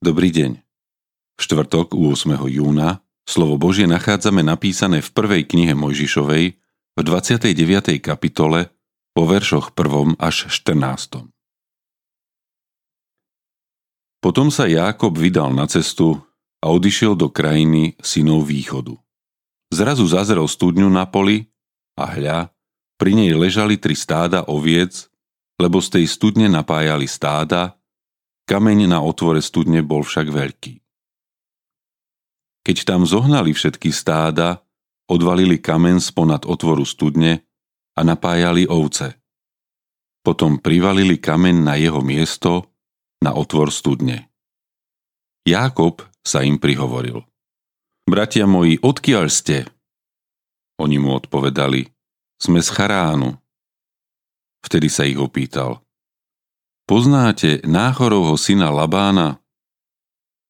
[0.00, 0.56] Dobrý deň.
[1.36, 2.32] V štvrtok 8.
[2.48, 6.56] júna slovo Božie nachádzame napísané v prvej knihe Mojžišovej
[6.96, 8.00] v 29.
[8.00, 8.72] kapitole
[9.12, 10.16] po veršoch 1.
[10.16, 11.28] až 14.
[14.24, 16.16] Potom sa Jákob vydal na cestu
[16.64, 18.96] a odišiel do krajiny synov východu.
[19.68, 21.52] Zrazu zazrel studňu na poli
[22.00, 22.48] a hľa,
[22.96, 25.12] pri nej ležali tri stáda oviec,
[25.60, 27.76] lebo z tej studne napájali stáda
[28.50, 30.74] Kameň na otvore studne bol však veľký.
[32.66, 34.66] Keď tam zohnali všetky stáda,
[35.06, 37.46] odvalili kamen sponad otvoru studne
[37.94, 39.22] a napájali ovce.
[40.26, 42.74] Potom privalili kamen na jeho miesto,
[43.22, 44.26] na otvor studne.
[45.46, 47.22] Jákob sa im prihovoril.
[48.02, 49.70] Bratia moji, odkiaľ ste?
[50.82, 51.86] Oni mu odpovedali,
[52.34, 53.30] sme z Charánu.
[54.66, 55.78] Vtedy sa ich opýtal–
[56.90, 59.38] poznáte Náchorovho syna Labána?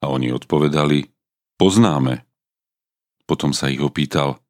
[0.00, 1.12] A oni odpovedali,
[1.60, 2.24] poznáme.
[3.28, 4.40] Potom sa ich opýtal,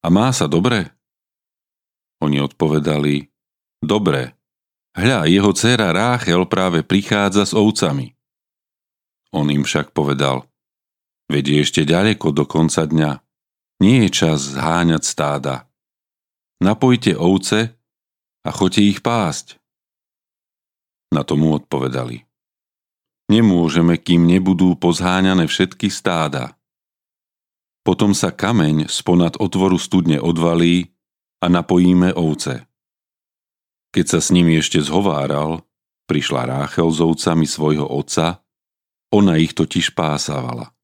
[0.00, 0.86] a má sa dobre?
[2.22, 3.26] Oni odpovedali,
[3.82, 4.38] dobre.
[4.94, 8.14] Hľa, jeho dcéra Ráchel práve prichádza s ovcami.
[9.34, 10.46] On im však povedal,
[11.26, 13.18] vedie ešte ďaleko do konca dňa.
[13.82, 15.66] Nie je čas zháňať stáda.
[16.62, 17.74] Napojte ovce
[18.46, 19.58] a choďte ich pásť.
[21.10, 22.26] Na tomu odpovedali.
[23.26, 26.54] Nemôžeme, kým nebudú pozháňané všetky stáda.
[27.82, 30.94] Potom sa kameň sponad otvoru studne odvalí
[31.42, 32.66] a napojíme ovce.
[33.94, 35.62] Keď sa s nimi ešte zhováral,
[36.10, 38.42] prišla Ráchel s ovcami svojho otca,
[39.10, 40.74] ona ich totiž pásávala.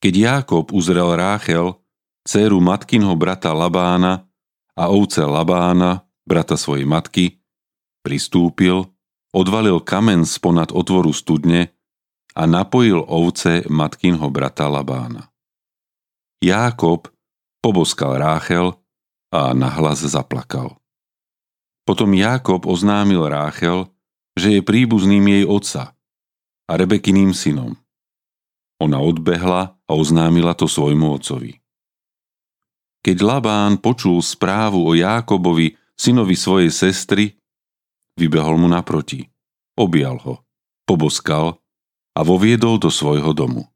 [0.00, 1.76] Keď Jákob uzrel Ráchel,
[2.24, 4.24] dceru matkinho brata Labána
[4.76, 7.40] a ovce Labána, brata svojej matky,
[8.04, 8.95] pristúpil
[9.36, 11.76] odvalil kamen sponad otvoru studne
[12.32, 15.28] a napojil ovce matkinho brata Labána.
[16.40, 17.12] Jákob
[17.60, 18.72] poboskal Ráchel
[19.28, 20.80] a nahlas zaplakal.
[21.84, 23.92] Potom Jákob oznámil Ráchel,
[24.36, 25.92] že je príbuzným jej otca
[26.66, 27.76] a Rebekiným synom.
[28.80, 31.56] Ona odbehla a oznámila to svojmu otcovi.
[33.00, 37.38] Keď Labán počul správu o Jákobovi, synovi svojej sestry,
[38.16, 39.28] Vybehol mu naproti,
[39.76, 40.40] objal ho,
[40.88, 41.60] poboskal
[42.16, 43.68] a voviedol do svojho domu.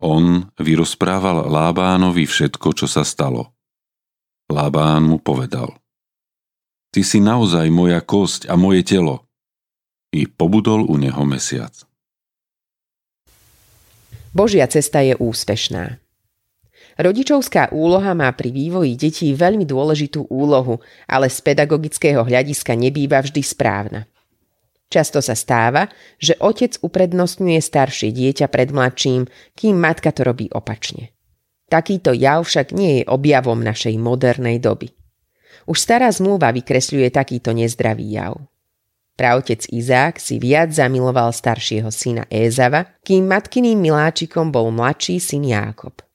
[0.00, 3.52] On vyrozprával Lábánovi všetko, čo sa stalo.
[4.52, 5.72] Lábán mu povedal.
[6.90, 9.28] Ty si naozaj moja kosť a moje telo.
[10.10, 11.72] I pobudol u neho mesiac.
[14.34, 16.02] Božia cesta je úspešná.
[17.00, 23.40] Rodičovská úloha má pri vývoji detí veľmi dôležitú úlohu, ale z pedagogického hľadiska nebýva vždy
[23.40, 24.04] správna.
[24.92, 25.88] Často sa stáva,
[26.20, 29.24] že otec uprednostňuje staršie dieťa pred mladším,
[29.56, 31.08] kým matka to robí opačne.
[31.72, 34.92] Takýto jav však nie je objavom našej modernej doby.
[35.64, 38.36] Už stará zmluva vykresľuje takýto nezdravý jav.
[39.16, 46.09] Pravtec Izák si viac zamiloval staršieho syna Ézava, kým matkyným miláčikom bol mladší syn Jákob.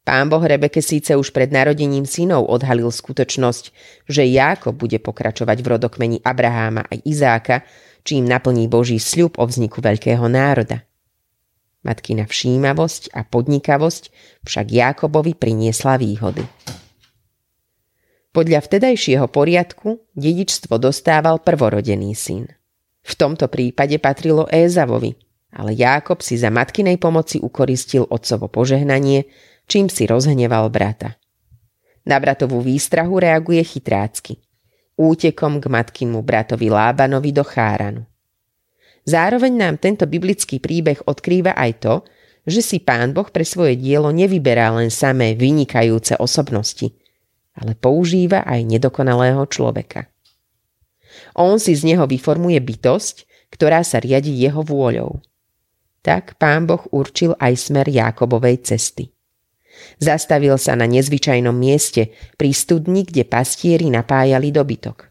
[0.00, 3.64] Pán Boh Rebeke síce už pred narodením synov odhalil skutočnosť,
[4.08, 7.68] že Jákob bude pokračovať v rodokmeni Abraháma a Izáka,
[8.00, 10.88] čím naplní Boží sľub o vzniku veľkého národa.
[11.84, 14.02] Matkina všímavosť a podnikavosť
[14.44, 16.44] však Jákobovi priniesla výhody.
[18.30, 22.46] Podľa vtedajšieho poriadku dedičstvo dostával prvorodený syn.
[23.00, 25.16] V tomto prípade patrilo Ézavovi,
[25.50, 29.26] ale Jákob si za matkinej pomoci ukoristil otcovo požehnanie
[29.70, 31.14] čím si rozhneval brata.
[32.02, 34.42] Na bratovú výstrahu reaguje chytrácky.
[34.98, 38.02] Útekom k matkinmu bratovi Lábanovi do Cháranu.
[39.06, 41.94] Zároveň nám tento biblický príbeh odkrýva aj to,
[42.44, 46.90] že si pán Boh pre svoje dielo nevyberá len samé vynikajúce osobnosti,
[47.54, 50.10] ale používa aj nedokonalého človeka.
[51.38, 53.16] On si z neho vyformuje bytosť,
[53.54, 55.22] ktorá sa riadi jeho vôľou.
[56.00, 59.12] Tak pán Boh určil aj smer Jákobovej cesty.
[59.98, 65.10] Zastavil sa na nezvyčajnom mieste, pri studni, kde pastieri napájali dobytok.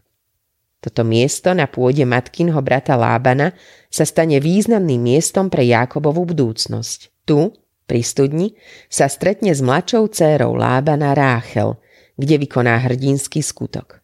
[0.80, 3.52] Toto miesto na pôde matkinho brata Lábana
[3.92, 7.28] sa stane významným miestom pre Jákobovú budúcnosť.
[7.28, 7.52] Tu,
[7.84, 8.56] pri studni,
[8.88, 11.76] sa stretne s mladšou dcérou Lábana Ráchel,
[12.16, 14.00] kde vykoná hrdinský skutok.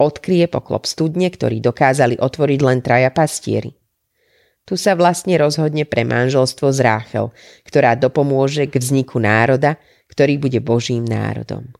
[0.00, 3.76] Odkrie poklop studne, ktorý dokázali otvoriť len traja pastieri.
[4.66, 7.26] Tu sa vlastne rozhodne pre manželstvo z Ráchel,
[7.68, 9.78] ktorá dopomôže k vzniku národa,
[10.10, 11.70] ktorý bude Božím národom.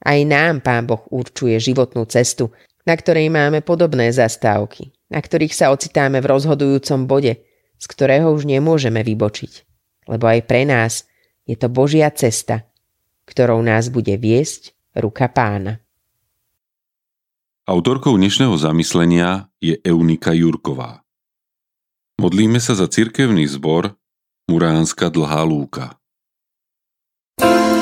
[0.00, 2.48] Aj nám Pán Boh určuje životnú cestu,
[2.88, 7.44] na ktorej máme podobné zastávky, na ktorých sa ocitáme v rozhodujúcom bode,
[7.76, 9.52] z ktorého už nemôžeme vybočiť,
[10.08, 11.04] lebo aj pre nás
[11.44, 12.64] je to Božia cesta,
[13.28, 15.84] ktorou nás bude viesť ruka pána.
[17.68, 21.04] Autorkou dnešného zamyslenia je Eunika Jurková.
[22.18, 23.94] Modlíme sa za cirkevný zbor
[24.50, 25.99] Muránska dlhá lúka.
[27.40, 27.79] Thank you.